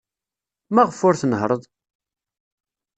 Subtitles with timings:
[0.73, 1.63] Maɣef ur tnehhṛeḍ?